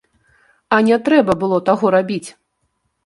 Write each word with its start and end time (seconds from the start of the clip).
А 0.77 0.79
не 0.87 0.97
трэба 1.09 1.31
было 1.43 1.61
таго 1.67 1.85
рабіць. 1.97 2.29